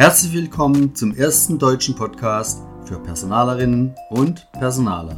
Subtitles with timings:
[0.00, 5.14] Herzlich willkommen zum ersten deutschen Podcast für Personalerinnen und Personaler.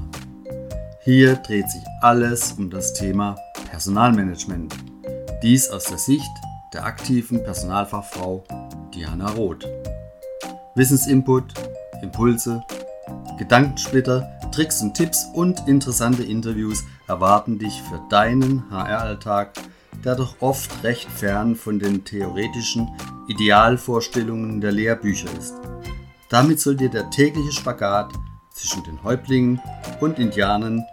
[1.05, 3.37] Hier dreht sich alles um das Thema
[3.71, 4.75] Personalmanagement.
[5.41, 6.33] Dies aus der Sicht
[6.75, 8.43] der aktiven Personalfachfrau
[8.93, 9.69] Diana Roth.
[10.75, 11.55] Wissensinput,
[12.03, 12.61] Impulse,
[13.39, 19.53] Gedankensplitter, Tricks und Tipps und interessante Interviews erwarten dich für deinen HR-Alltag,
[20.05, 22.89] der doch oft recht fern von den theoretischen
[23.29, 25.55] Idealvorstellungen der Lehrbücher ist.
[26.29, 28.13] Damit soll dir der tägliche Spagat
[28.53, 29.61] zwischen den Häuptlingen
[30.01, 30.85] und Indianern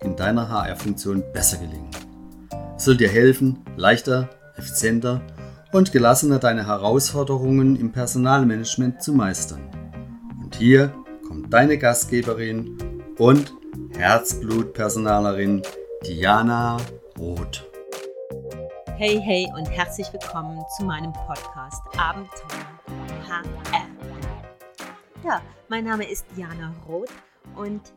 [0.00, 1.90] in deiner HR-Funktion besser gelingen.
[2.76, 5.22] Es soll dir helfen, leichter, effizienter
[5.72, 9.62] und gelassener deine Herausforderungen im Personalmanagement zu meistern.
[10.42, 10.94] Und hier
[11.26, 12.78] kommt deine Gastgeberin
[13.18, 13.54] und
[13.96, 15.62] Herzblutpersonalerin
[16.06, 16.78] Diana
[17.18, 17.67] Roth.
[18.98, 22.66] Hey, hey und herzlich willkommen zu meinem Podcast Abenteuer
[23.28, 23.86] HR.
[25.22, 27.12] Ja, mein Name ist Diana Roth
[27.54, 27.92] und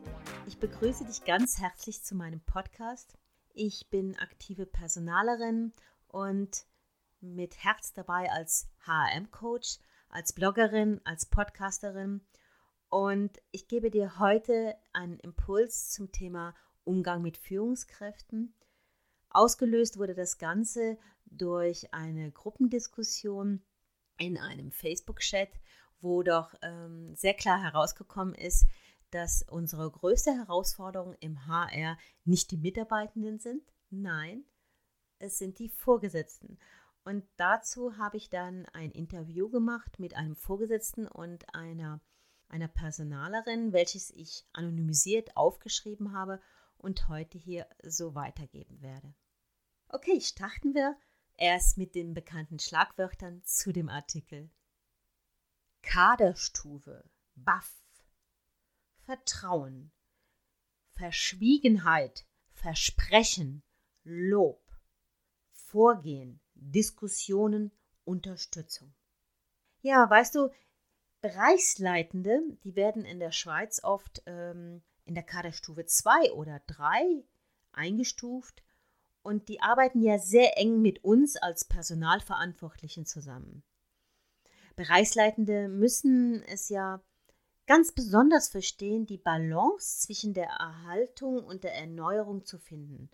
[0.46, 3.18] ich begrüße dich ganz herzlich zu meinem Podcast.
[3.52, 5.72] Ich bin aktive Personalerin
[6.06, 6.66] und
[7.20, 12.20] mit Herz dabei als HRM-Coach, als Bloggerin, als Podcasterin.
[12.90, 18.54] Und ich gebe dir heute einen Impuls zum Thema Umgang mit Führungskräften
[19.34, 23.62] Ausgelöst wurde das Ganze durch eine Gruppendiskussion
[24.18, 25.48] in einem Facebook-Chat,
[26.00, 28.66] wo doch ähm, sehr klar herausgekommen ist,
[29.10, 34.44] dass unsere größte Herausforderung im HR nicht die Mitarbeitenden sind, nein,
[35.18, 36.58] es sind die Vorgesetzten.
[37.04, 42.00] Und dazu habe ich dann ein Interview gemacht mit einem Vorgesetzten und einer,
[42.48, 46.40] einer Personalerin, welches ich anonymisiert aufgeschrieben habe
[46.78, 49.14] und heute hier so weitergeben werde.
[49.94, 50.96] Okay, starten wir
[51.36, 54.48] erst mit den bekannten Schlagwörtern zu dem Artikel.
[55.82, 57.04] Kaderstufe,
[57.34, 57.70] Baff,
[59.04, 59.92] Vertrauen,
[60.92, 63.62] Verschwiegenheit, Versprechen,
[64.02, 64.64] Lob,
[65.50, 67.70] Vorgehen, Diskussionen,
[68.04, 68.94] Unterstützung.
[69.82, 70.48] Ja, weißt du,
[71.20, 77.24] Bereichsleitende, die werden in der Schweiz oft ähm, in der Kaderstufe 2 oder 3
[77.72, 78.62] eingestuft
[79.22, 83.62] und die arbeiten ja sehr eng mit uns als Personalverantwortlichen zusammen.
[84.76, 87.02] Bereichsleitende müssen es ja
[87.66, 93.10] ganz besonders verstehen, die Balance zwischen der Erhaltung und der Erneuerung zu finden.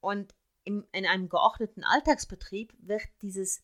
[0.00, 0.34] Und
[0.64, 3.62] im, in einem geordneten Alltagsbetrieb wird dieses,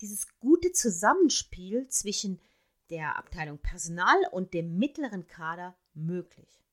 [0.00, 2.40] dieses gute Zusammenspiel zwischen
[2.90, 6.63] der Abteilung Personal und dem mittleren Kader möglich.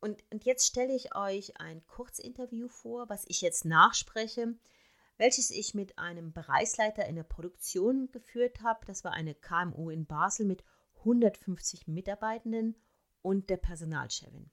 [0.00, 4.54] Und, und jetzt stelle ich euch ein Kurzinterview vor, was ich jetzt nachspreche,
[5.16, 8.84] welches ich mit einem Bereichsleiter in der Produktion geführt habe.
[8.86, 10.64] Das war eine KMU in Basel mit
[10.98, 12.76] 150 Mitarbeitenden
[13.22, 14.50] und der Personalchefin.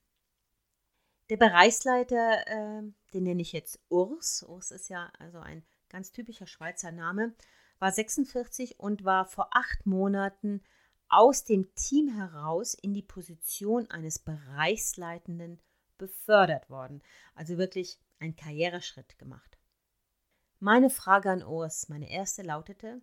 [1.29, 2.83] Der Bereichsleiter, äh,
[3.13, 7.33] den nenne ich jetzt Urs, Urs ist ja also ein ganz typischer Schweizer Name,
[7.79, 10.61] war 46 und war vor acht Monaten
[11.13, 15.61] aus dem Team heraus in die Position eines Bereichsleitenden
[15.99, 17.03] befördert worden.
[17.35, 19.59] Also wirklich ein Karriereschritt gemacht.
[20.59, 23.01] Meine Frage an Urs, meine erste lautete,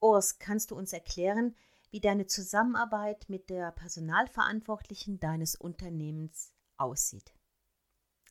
[0.00, 1.54] Urs, kannst du uns erklären,
[1.90, 7.34] wie deine Zusammenarbeit mit der Personalverantwortlichen deines Unternehmens aussieht?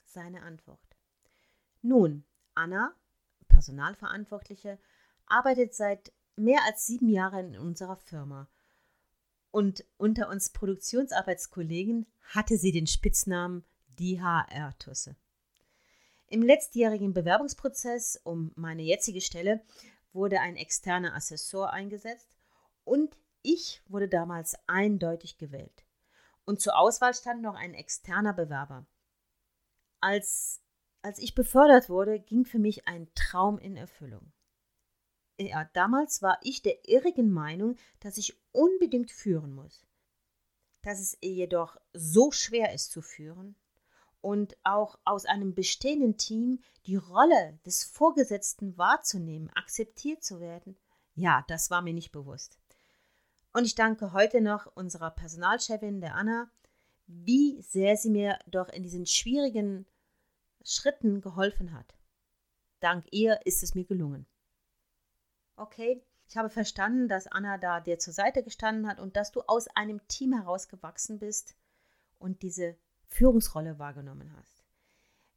[0.06, 0.98] Seine Antwort.
[1.82, 2.26] Nun,
[2.56, 2.96] Anna,
[3.48, 4.80] Personalverantwortliche,
[5.28, 8.50] arbeitet seit mehr als sieben Jahren in unserer Firma
[9.52, 13.66] und unter uns Produktionsarbeitskollegen hatte sie den Spitznamen
[14.00, 15.16] die HR-Tusse.
[16.28, 19.62] Im letztjährigen Bewerbungsprozess um meine jetzige Stelle
[20.14, 22.30] wurde ein externer Assessor eingesetzt
[22.86, 25.86] und ich wurde damals eindeutig gewählt.
[26.46, 28.86] Und zur Auswahl stand noch ein externer Bewerber.
[30.00, 30.62] Als,
[31.02, 34.32] als ich befördert wurde, ging für mich ein Traum in Erfüllung
[35.42, 39.86] ja, damals war ich der irrigen Meinung, dass ich unbedingt führen muss.
[40.82, 43.56] Dass es jedoch so schwer ist zu führen
[44.22, 50.78] und auch aus einem bestehenden Team die Rolle des Vorgesetzten wahrzunehmen, akzeptiert zu werden,
[51.16, 52.58] ja, das war mir nicht bewusst.
[53.54, 56.50] Und ich danke heute noch unserer Personalchefin, der Anna,
[57.06, 59.86] wie sehr sie mir doch in diesen schwierigen
[60.64, 61.96] Schritten geholfen hat.
[62.80, 64.26] Dank ihr ist es mir gelungen
[65.62, 69.42] okay, ich habe verstanden, dass Anna da dir zur Seite gestanden hat und dass du
[69.42, 71.56] aus einem Team herausgewachsen bist
[72.20, 72.78] und diese
[73.08, 74.64] Führungsrolle wahrgenommen hast.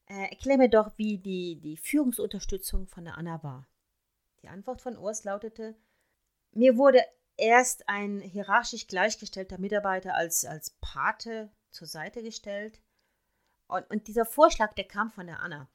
[0.07, 3.67] Äh, erklär mir doch, wie die, die Führungsunterstützung von der Anna war.
[4.43, 5.75] Die Antwort von Urs lautete,
[6.53, 7.03] mir wurde
[7.37, 12.81] erst ein hierarchisch gleichgestellter Mitarbeiter als, als Pate zur Seite gestellt.
[13.67, 15.69] Und, und dieser Vorschlag, der kam von der Anna.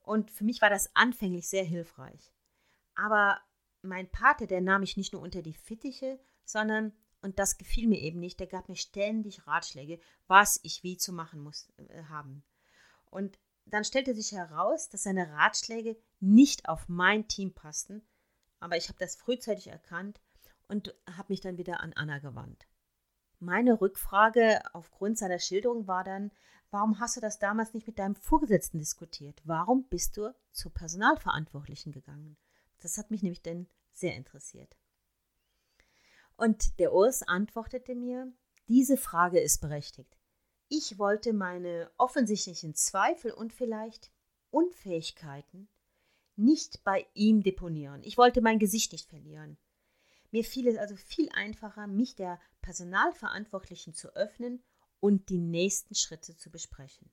[0.00, 2.32] Und für mich war das anfänglich sehr hilfreich.
[2.96, 3.40] Aber
[3.84, 6.92] mein Pate, der nahm mich nicht nur unter die Fittiche, sondern,
[7.22, 11.12] und das gefiel mir eben nicht, der gab mir ständig Ratschläge, was ich wie zu
[11.12, 12.42] machen muss äh, haben.
[13.10, 18.02] Und dann stellte sich heraus, dass seine Ratschläge nicht auf mein Team passten,
[18.60, 20.20] aber ich habe das frühzeitig erkannt
[20.68, 22.66] und habe mich dann wieder an Anna gewandt.
[23.38, 26.30] Meine Rückfrage aufgrund seiner Schilderung war dann,
[26.70, 29.42] warum hast du das damals nicht mit deinem Vorgesetzten diskutiert?
[29.44, 32.36] Warum bist du zur Personalverantwortlichen gegangen?
[32.84, 34.76] Das hat mich nämlich dann sehr interessiert.
[36.36, 38.30] Und der Urs antwortete mir,
[38.68, 40.18] diese Frage ist berechtigt.
[40.68, 44.12] Ich wollte meine offensichtlichen Zweifel und vielleicht
[44.50, 45.70] Unfähigkeiten
[46.36, 48.02] nicht bei ihm deponieren.
[48.02, 49.56] Ich wollte mein Gesicht nicht verlieren.
[50.30, 54.62] Mir fiel es also viel einfacher, mich der Personalverantwortlichen zu öffnen
[55.00, 57.10] und die nächsten Schritte zu besprechen.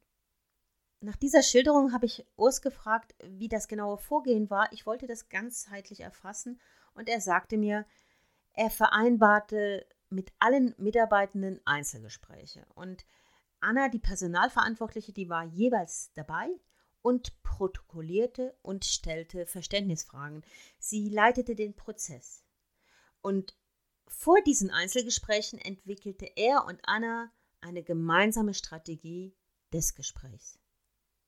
[1.03, 4.71] Nach dieser Schilderung habe ich Urs gefragt, wie das genaue Vorgehen war.
[4.71, 6.61] Ich wollte das ganzheitlich erfassen
[6.93, 7.87] und er sagte mir,
[8.53, 12.67] er vereinbarte mit allen Mitarbeitenden Einzelgespräche.
[12.75, 13.03] Und
[13.61, 16.49] Anna, die Personalverantwortliche, die war jeweils dabei
[17.01, 20.43] und protokollierte und stellte Verständnisfragen.
[20.77, 22.43] Sie leitete den Prozess.
[23.21, 23.57] Und
[24.07, 29.35] vor diesen Einzelgesprächen entwickelte er und Anna eine gemeinsame Strategie
[29.73, 30.60] des Gesprächs.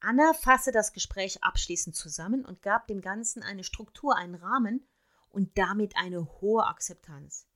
[0.03, 4.85] Anna fasste das Gespräch abschließend zusammen und gab dem Ganzen eine Struktur, einen Rahmen
[5.29, 7.47] und damit eine hohe Akzeptanz.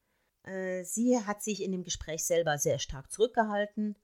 [0.44, 3.98] Äh, sie hat sich in dem Gespräch selber sehr stark zurückgehalten.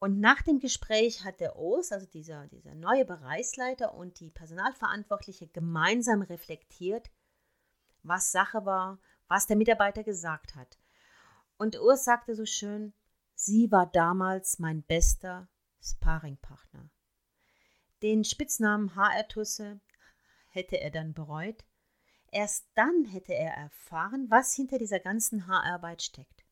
[0.00, 5.46] Und nach dem Gespräch hat der OS, also dieser, dieser neue Bereichsleiter und die Personalverantwortliche
[5.46, 7.08] gemeinsam reflektiert,
[8.02, 8.98] was Sache war,
[9.28, 10.76] was der Mitarbeiter gesagt hat.
[11.56, 12.94] Und Urs sagte so schön,
[13.36, 15.48] sie war damals mein bester
[15.80, 16.90] Sparringpartner.
[18.04, 19.80] Den Spitznamen HR-Tusse
[20.50, 21.64] hätte er dann bereut.
[22.30, 26.44] Erst dann hätte er erfahren, was hinter dieser ganzen Haararbeit steckt.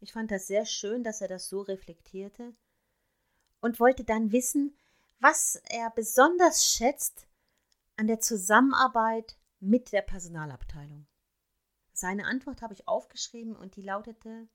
[0.00, 2.54] Ich fand das sehr schön, dass er das so reflektierte
[3.60, 4.74] und wollte dann wissen,
[5.20, 7.26] was er besonders schätzt
[7.96, 11.06] an der Zusammenarbeit mit der Personalabteilung.
[11.92, 14.48] Seine Antwort habe ich aufgeschrieben und die lautete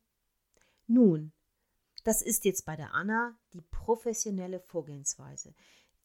[0.87, 1.31] Nun,
[2.03, 5.53] das ist jetzt bei der Anna die professionelle Vorgehensweise,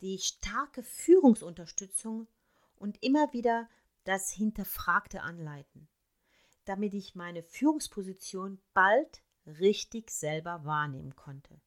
[0.02, 2.28] die starke Führungsunterstützung
[2.75, 3.69] und immer wieder
[4.04, 5.88] das hinterfragte Anleiten,
[6.64, 11.60] damit ich meine Führungsposition bald richtig selber wahrnehmen konnte.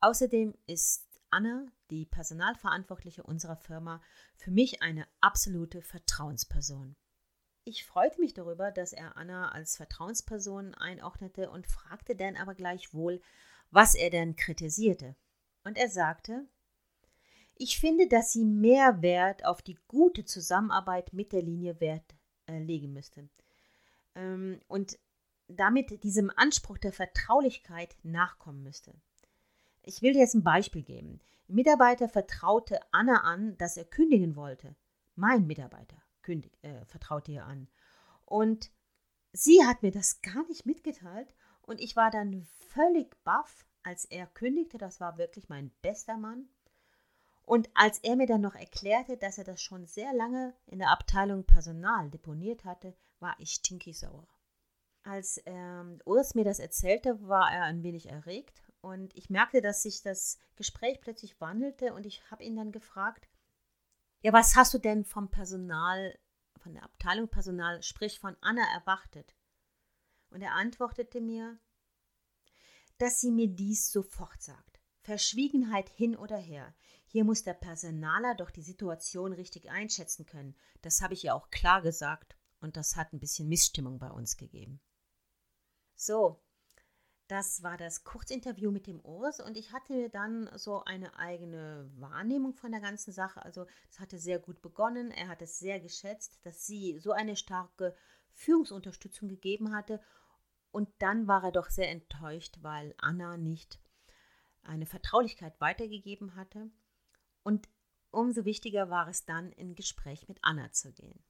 [0.00, 4.00] Außerdem ist Anna, die Personalverantwortliche unserer Firma,
[4.36, 6.96] für mich eine absolute Vertrauensperson.
[7.64, 13.20] Ich freute mich darüber, dass er Anna als Vertrauensperson einordnete und fragte dann aber gleichwohl,
[13.70, 15.16] was er denn kritisierte.
[15.64, 16.46] Und er sagte,
[17.58, 22.14] ich finde, dass sie mehr Wert auf die gute Zusammenarbeit mit der Linie Wert
[22.46, 23.28] äh, legen müsste.
[24.14, 24.98] Ähm, und
[25.48, 28.94] damit diesem Anspruch der Vertraulichkeit nachkommen müsste.
[29.82, 31.20] Ich will dir jetzt ein Beispiel geben.
[31.48, 34.74] Ein Mitarbeiter vertraute Anna an, dass er kündigen wollte.
[35.14, 37.68] Mein Mitarbeiter kündig, äh, vertraute ihr an.
[38.24, 38.70] Und
[39.32, 41.32] sie hat mir das gar nicht mitgeteilt
[41.62, 44.78] und ich war dann völlig baff, als er kündigte.
[44.78, 46.48] Das war wirklich mein bester Mann.
[47.46, 50.90] Und als er mir dann noch erklärte, dass er das schon sehr lange in der
[50.90, 54.26] Abteilung Personal deponiert hatte, war ich stinkisauer.
[55.04, 59.82] Als ähm, Urs mir das erzählte, war er ein wenig erregt und ich merkte, dass
[59.82, 63.28] sich das Gespräch plötzlich wandelte und ich habe ihn dann gefragt,
[64.22, 66.18] ja, was hast du denn vom Personal,
[66.58, 69.36] von der Abteilung Personal, sprich von Anna erwartet?
[70.30, 71.60] Und er antwortete mir,
[72.98, 74.75] dass sie mir dies sofort sagt.
[75.06, 76.74] Verschwiegenheit hin oder her.
[77.06, 80.56] Hier muss der Personaler doch die Situation richtig einschätzen können.
[80.82, 84.36] Das habe ich ja auch klar gesagt und das hat ein bisschen Missstimmung bei uns
[84.36, 84.80] gegeben.
[85.94, 86.42] So,
[87.28, 92.52] das war das Kurzinterview mit dem Urs und ich hatte dann so eine eigene Wahrnehmung
[92.54, 93.44] von der ganzen Sache.
[93.44, 95.12] Also es hatte sehr gut begonnen.
[95.12, 97.94] Er hat es sehr geschätzt, dass sie so eine starke
[98.32, 100.00] Führungsunterstützung gegeben hatte.
[100.72, 103.78] Und dann war er doch sehr enttäuscht, weil Anna nicht
[104.66, 106.70] eine Vertraulichkeit weitergegeben hatte.
[107.42, 107.68] Und
[108.10, 111.22] umso wichtiger war es dann, in Gespräch mit Anna zu gehen.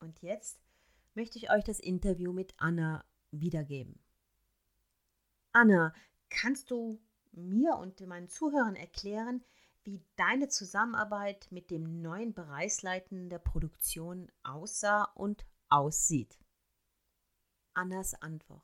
[0.00, 0.60] Und jetzt
[1.14, 4.00] möchte ich euch das Interview mit Anna wiedergeben.
[5.52, 5.92] Anna,
[6.28, 7.00] kannst du
[7.32, 9.44] mir und meinen Zuhörern erklären,
[9.84, 16.38] wie deine Zusammenarbeit mit dem neuen Bereichsleiten der Produktion aussah und aussieht?
[17.74, 18.62] Annas Antwort.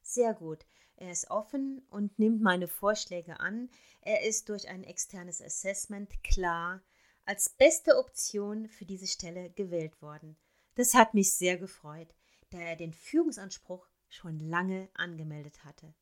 [0.00, 0.64] Sehr gut.
[1.00, 3.70] Er ist offen und nimmt meine Vorschläge an.
[4.00, 6.82] Er ist durch ein externes Assessment klar
[7.24, 10.36] als beste Option für diese Stelle gewählt worden.
[10.74, 12.12] Das hat mich sehr gefreut,
[12.50, 15.94] da er den Führungsanspruch schon lange angemeldet hatte.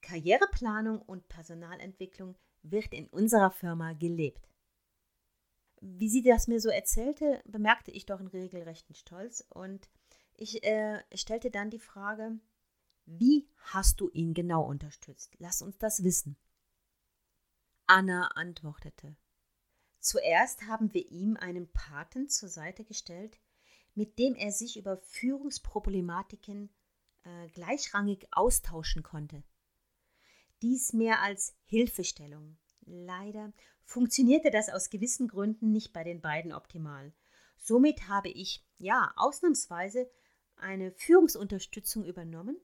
[0.00, 4.48] Karriereplanung und Personalentwicklung wird in unserer Firma gelebt.
[5.82, 9.90] Wie sie das mir so erzählte, bemerkte ich doch einen regelrechten Stolz und
[10.34, 12.38] ich äh, stellte dann die Frage,
[13.06, 15.34] wie hast du ihn genau unterstützt?
[15.38, 16.36] Lass uns das wissen.
[17.86, 19.16] Anna antwortete.
[20.00, 23.38] Zuerst haben wir ihm einen Paten zur Seite gestellt,
[23.94, 26.70] mit dem er sich über Führungsproblematiken
[27.24, 29.42] äh, gleichrangig austauschen konnte.
[30.62, 32.56] Dies mehr als Hilfestellung.
[32.86, 37.12] Leider funktionierte das aus gewissen Gründen nicht bei den beiden optimal.
[37.56, 40.10] Somit habe ich, ja, ausnahmsweise
[40.56, 42.60] eine Führungsunterstützung übernommen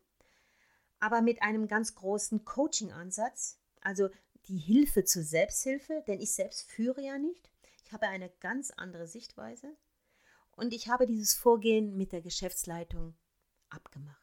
[1.00, 4.08] aber mit einem ganz großen Coaching-Ansatz, also
[4.46, 7.50] die Hilfe zur Selbsthilfe, denn ich selbst führe ja nicht.
[7.84, 9.74] Ich habe eine ganz andere Sichtweise
[10.52, 13.14] und ich habe dieses Vorgehen mit der Geschäftsleitung
[13.70, 14.16] abgemacht.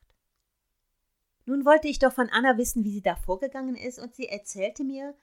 [1.46, 4.84] Nun wollte ich doch von Anna wissen, wie sie da vorgegangen ist und sie erzählte
[4.84, 5.16] mir,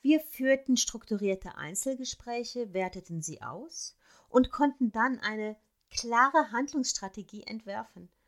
[0.00, 3.96] wir führten strukturierte Einzelgespräche, werteten sie aus
[4.28, 5.56] und konnten dann eine
[5.90, 8.08] klare Handlungsstrategie entwerfen–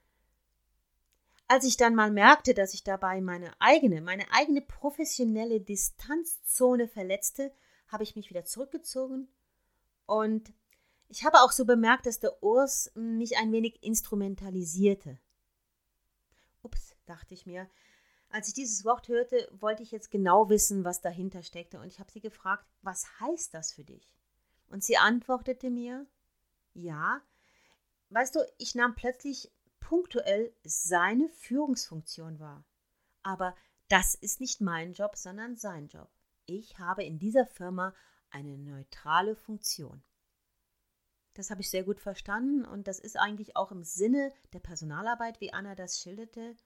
[1.46, 7.52] als ich dann mal merkte, dass ich dabei meine eigene, meine eigene professionelle Distanzzone verletzte,
[7.88, 9.28] habe ich mich wieder zurückgezogen
[10.06, 10.52] und
[11.08, 15.18] ich habe auch so bemerkt, dass der Urs mich ein wenig instrumentalisierte.
[16.62, 17.68] Ups, dachte ich mir.
[18.30, 22.00] Als ich dieses Wort hörte, wollte ich jetzt genau wissen, was dahinter steckte, und ich
[22.00, 24.12] habe sie gefragt, was heißt das für dich?
[24.68, 26.06] Und sie antwortete mir,
[26.72, 27.22] ja,
[28.10, 29.52] weißt du, ich nahm plötzlich
[29.84, 32.64] punktuell seine Führungsfunktion wahr.
[33.22, 33.54] Aber
[33.88, 36.10] das ist nicht mein Job, sondern sein Job.
[36.46, 37.94] Ich habe in dieser Firma
[38.30, 40.02] eine neutrale Funktion.
[41.34, 45.40] Das habe ich sehr gut verstanden und das ist eigentlich auch im Sinne der Personalarbeit,
[45.40, 46.56] wie Anna das schilderte.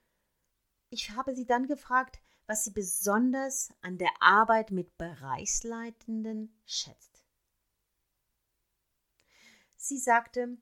[0.91, 7.25] Ich habe sie dann gefragt, was sie besonders an der Arbeit mit Bereichsleitenden schätzt.
[9.77, 10.59] Sie sagte,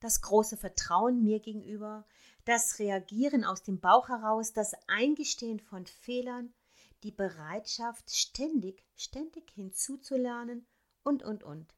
[0.00, 2.06] das große Vertrauen mir gegenüber,
[2.44, 6.54] das Reagieren aus dem Bauch heraus, das Eingestehen von Fehlern,
[7.02, 10.66] die Bereitschaft, ständig, ständig hinzuzulernen
[11.02, 11.74] und, und, und.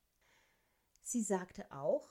[1.03, 2.09] Sie sagte auch,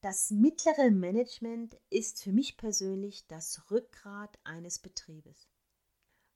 [0.00, 5.48] das mittlere Management ist für mich persönlich das Rückgrat eines Betriebes.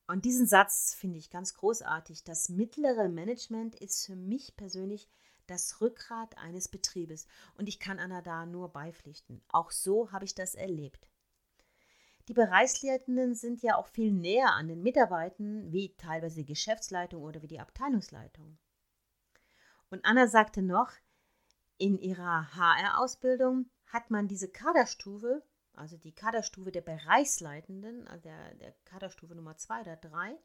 [0.06, 2.24] Und diesen Satz finde ich ganz großartig.
[2.24, 5.06] Das mittlere Management ist für mich persönlich
[5.50, 7.26] das Rückgrat eines Betriebes.
[7.56, 9.42] Und ich kann Anna da nur beipflichten.
[9.48, 11.08] Auch so habe ich das erlebt.
[12.28, 17.42] Die Bereichsleitenden sind ja auch viel näher an den Mitarbeitern, wie teilweise die Geschäftsleitung oder
[17.42, 18.58] wie die Abteilungsleitung.
[19.90, 20.92] Und Anna sagte noch,
[21.78, 28.72] in ihrer HR-Ausbildung hat man diese Kaderstufe, also die Kaderstufe der Bereichsleitenden, also der, der
[28.84, 30.38] Kaderstufe Nummer 2 oder 3,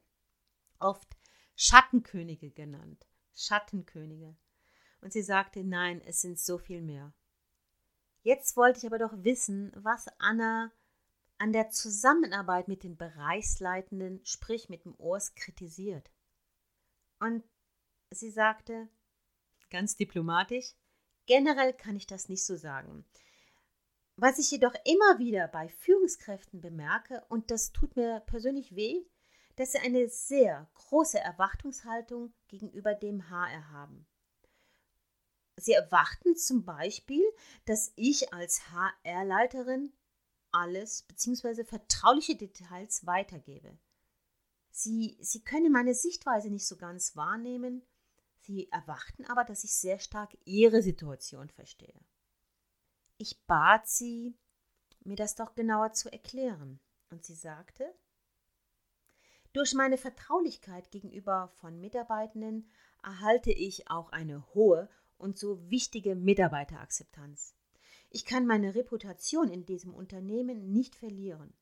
[0.80, 1.18] oft
[1.56, 3.06] Schattenkönige genannt.
[3.36, 4.38] Schattenkönige.
[5.04, 7.14] Und sie sagte, nein, es sind so viel mehr.
[8.22, 10.72] Jetzt wollte ich aber doch wissen, was Anna
[11.38, 16.10] an der Zusammenarbeit mit den Bereichsleitenden, sprich mit dem Urs, kritisiert.
[17.20, 17.44] Und
[18.12, 18.88] sie sagte,
[19.70, 20.74] ganz diplomatisch,
[21.26, 23.04] generell kann ich das nicht so sagen.
[24.16, 29.04] Was ich jedoch immer wieder bei Führungskräften bemerke, und das tut mir persönlich weh,
[29.58, 34.08] dass sie eine sehr große Erwartungshaltung gegenüber dem HR haben.
[35.58, 37.24] Sie erwarten zum Beispiel,
[37.66, 39.94] dass ich als HR-Leiterin
[40.52, 41.64] alles bzw.
[41.64, 43.78] vertrauliche Details weitergebe.
[44.72, 47.86] Sie, Sie können meine Sichtweise nicht so ganz wahrnehmen,
[48.40, 51.98] Sie erwarten aber, dass ich sehr stark Ihre Situation verstehe.
[53.18, 54.36] Ich bat sie,
[55.06, 57.94] mir das doch genauer zu erklären, und sie sagte,
[59.54, 62.70] durch meine Vertraulichkeit gegenüber von Mitarbeitenden
[63.04, 64.90] erhalte ich auch eine hohe
[65.24, 67.56] und so wichtige Mitarbeiterakzeptanz.
[68.10, 71.53] Ich kann meine Reputation in diesem Unternehmen nicht verlieren,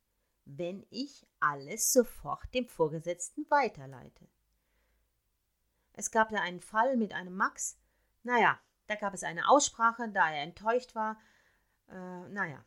[0.44, 4.28] wenn ich alles sofort dem Vorgesetzten weiterleite.
[5.94, 7.78] Es gab da einen Fall mit einem Max.
[8.24, 11.20] Naja, da gab es eine Aussprache, da er enttäuscht war.
[11.88, 12.66] Äh, naja.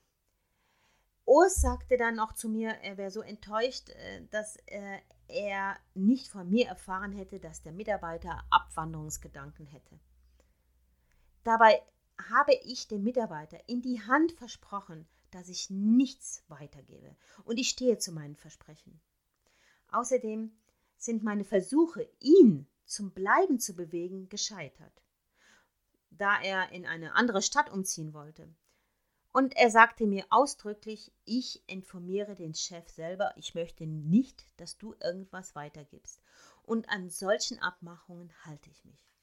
[1.26, 6.28] Urs sagte dann auch zu mir, er wäre so enttäuscht, äh, dass äh, er nicht
[6.28, 9.98] von mir erfahren hätte, dass der Mitarbeiter Abwanderungsgedanken hätte.
[11.44, 11.82] Dabei
[12.30, 17.98] habe ich dem Mitarbeiter in die Hand versprochen, dass ich nichts weitergebe und ich stehe
[17.98, 19.00] zu meinen Versprechen.
[19.88, 20.56] Außerdem
[20.96, 25.02] sind meine Versuche, ihn zum Bleiben zu bewegen, gescheitert,
[26.10, 28.48] da er in eine andere Stadt umziehen wollte.
[29.32, 34.94] Und er sagte mir ausdrücklich, ich informiere den Chef selber, ich möchte nicht, dass du
[35.02, 36.22] irgendwas weitergibst.
[36.62, 39.13] Und an solchen Abmachungen halte ich mich.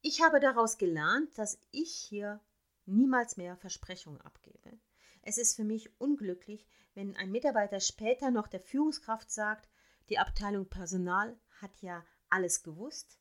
[0.00, 2.40] Ich habe daraus gelernt, dass ich hier
[2.86, 4.78] niemals mehr Versprechungen abgebe.
[5.22, 9.68] Es ist für mich unglücklich, wenn ein Mitarbeiter später noch der Führungskraft sagt,
[10.08, 13.18] die Abteilung Personal hat ja alles gewusst.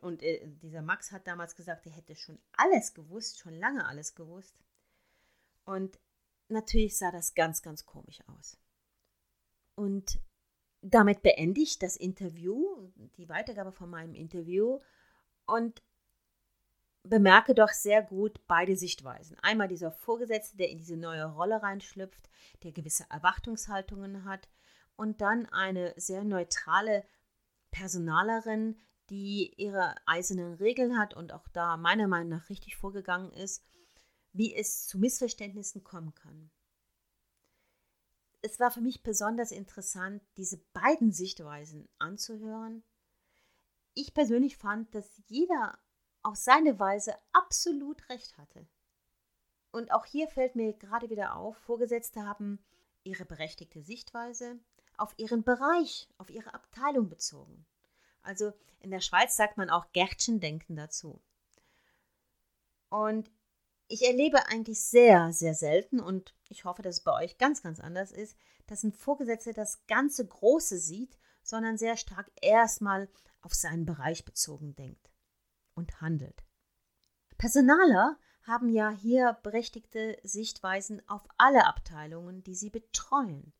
[0.00, 4.14] Und äh, dieser Max hat damals gesagt, er hätte schon alles gewusst, schon lange alles
[4.14, 4.58] gewusst.
[5.64, 5.98] Und
[6.48, 8.58] natürlich sah das ganz, ganz komisch aus.
[9.74, 10.20] Und
[10.82, 14.80] damit beende ich das Interview, die Weitergabe von meinem Interview
[15.50, 15.82] und
[17.02, 19.38] bemerke doch sehr gut beide Sichtweisen.
[19.40, 22.28] Einmal dieser Vorgesetzte, der in diese neue Rolle reinschlüpft,
[22.62, 24.48] der gewisse Erwartungshaltungen hat
[24.96, 27.04] und dann eine sehr neutrale
[27.70, 28.78] Personalerin,
[29.08, 33.64] die ihre eisernen Regeln hat und auch da meiner Meinung nach richtig vorgegangen ist,
[34.32, 36.50] wie es zu Missverständnissen kommen kann.
[38.42, 42.84] Es war für mich besonders interessant, diese beiden Sichtweisen anzuhören.
[43.94, 45.78] Ich persönlich fand, dass jeder
[46.22, 48.66] auf seine Weise absolut recht hatte.
[49.72, 52.62] Und auch hier fällt mir gerade wieder auf, Vorgesetzte haben
[53.04, 54.58] ihre berechtigte Sichtweise
[54.96, 57.64] auf ihren Bereich, auf ihre Abteilung bezogen.
[58.22, 61.22] Also in der Schweiz sagt man auch Gärtchendenken dazu.
[62.90, 63.30] Und
[63.88, 67.80] ich erlebe eigentlich sehr, sehr selten und ich hoffe, dass es bei euch ganz, ganz
[67.80, 68.36] anders ist,
[68.66, 73.08] dass ein Vorgesetzter das ganze Große sieht, sondern sehr stark erstmal
[73.40, 75.10] auf seinen Bereich bezogen denkt
[75.74, 76.44] und handelt.
[77.38, 83.52] Personaler haben ja hier berechtigte Sichtweisen auf alle Abteilungen, die sie betreuen.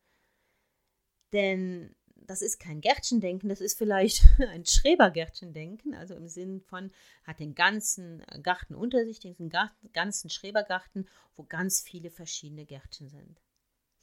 [1.33, 6.93] Denn das ist kein Gärtchendenken, das ist vielleicht ein Schrebergärtchendenken, also im Sinn von,
[7.25, 9.51] hat den ganzen Garten unter sich, den
[9.93, 13.41] ganzen Schrebergarten, wo ganz viele verschiedene Gärtchen sind.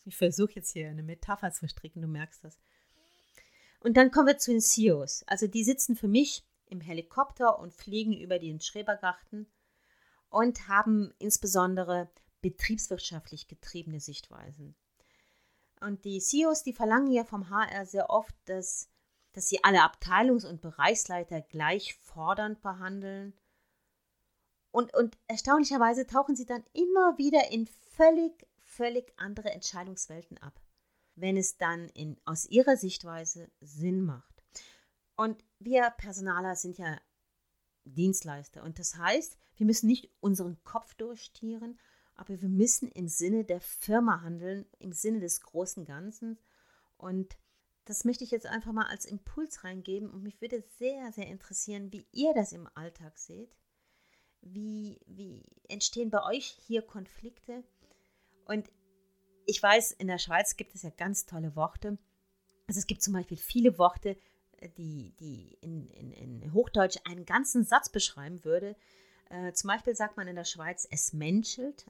[0.05, 2.57] Ich versuche jetzt hier eine Metapher zu stricken, du merkst das.
[3.79, 5.23] Und dann kommen wir zu den CEOs.
[5.27, 9.47] Also die sitzen für mich im Helikopter und fliegen über den Schrebergarten
[10.29, 12.09] und haben insbesondere
[12.41, 14.75] betriebswirtschaftlich getriebene Sichtweisen.
[15.79, 18.89] Und die CEOs, die verlangen ja vom HR sehr oft, dass,
[19.33, 23.33] dass sie alle Abteilungs- und Bereichsleiter gleich fordernd behandeln.
[24.71, 30.59] Und, und erstaunlicherweise tauchen sie dann immer wieder in völlig, völlig andere Entscheidungswelten ab,
[31.17, 34.43] wenn es dann in, aus ihrer Sichtweise Sinn macht.
[35.15, 37.01] Und wir Personaler sind ja
[37.86, 38.63] Dienstleister.
[38.63, 41.80] Und das heißt, wir müssen nicht unseren Kopf durchstieren,
[42.15, 46.38] aber wir müssen im Sinne der Firma handeln, im Sinne des großen Ganzen.
[46.97, 47.36] Und
[47.86, 51.91] das möchte ich jetzt einfach mal als Impuls reingeben und mich würde sehr, sehr interessieren,
[51.91, 53.56] wie ihr das im Alltag seht.
[54.41, 57.63] Wie, wie entstehen bei euch hier Konflikte?
[58.45, 58.69] Und
[59.47, 61.97] ich weiß, in der Schweiz gibt es ja ganz tolle Worte.
[62.67, 64.17] Also es gibt zum Beispiel viele Worte,
[64.77, 68.75] die, die in, in, in Hochdeutsch einen ganzen Satz beschreiben würde.
[69.29, 71.89] Äh, zum Beispiel sagt man in der Schweiz, es menschelt.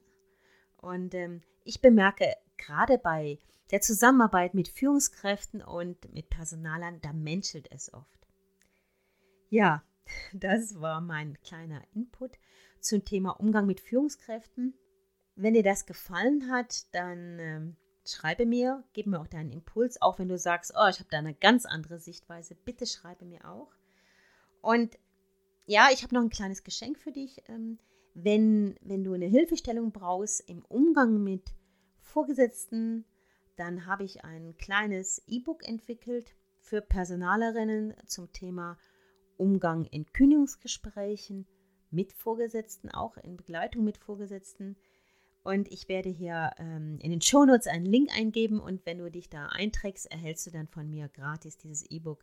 [0.76, 3.38] Und ähm, ich bemerke gerade bei
[3.72, 8.28] der Zusammenarbeit mit Führungskräften und mit Personalern, da menschelt es oft.
[9.50, 9.82] Ja,
[10.32, 12.38] das war mein kleiner Input
[12.80, 14.74] zum Thema Umgang mit Führungskräften.
[15.40, 20.18] Wenn dir das gefallen hat, dann ähm, schreibe mir, gib mir auch deinen Impuls, auch
[20.18, 23.72] wenn du sagst, oh, ich habe da eine ganz andere Sichtweise, bitte schreibe mir auch.
[24.62, 24.98] Und
[25.66, 27.42] ja, ich habe noch ein kleines Geschenk für dich.
[27.46, 27.78] Ähm,
[28.14, 31.54] wenn, wenn du eine Hilfestellung brauchst im Umgang mit
[32.00, 33.04] Vorgesetzten,
[33.54, 38.76] dann habe ich ein kleines E-Book entwickelt für Personalerinnen zum Thema
[39.36, 41.46] Umgang in Kündigungsgesprächen
[41.90, 44.76] mit Vorgesetzten, auch in Begleitung mit Vorgesetzten.
[45.48, 49.30] Und ich werde hier ähm, in den Shownotes einen Link eingeben und wenn du dich
[49.30, 52.22] da einträgst, erhältst du dann von mir gratis dieses E-Book.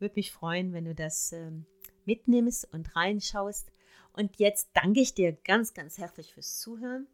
[0.00, 1.66] Würde mich freuen, wenn du das ähm,
[2.04, 3.70] mitnimmst und reinschaust.
[4.12, 7.06] Und jetzt danke ich dir ganz, ganz herzlich fürs Zuhören.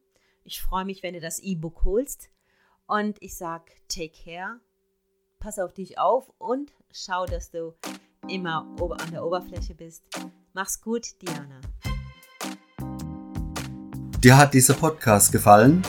[0.45, 2.31] Ich freue mich, wenn du das E-Book holst.
[2.87, 4.61] Und ich sage, take care,
[5.41, 7.75] pass auf dich auf und schau, dass du
[8.31, 10.05] immer an der Oberfläche bist.
[10.55, 11.61] Mach's gut, Diana.
[14.25, 15.83] Dir hat dieser Podcast gefallen?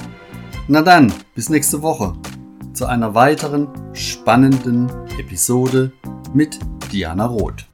[0.68, 2.12] Na dann, bis nächste Woche
[2.74, 5.94] zu einer weiteren spannenden Episode
[6.34, 6.60] mit
[6.92, 7.66] Diana Roth.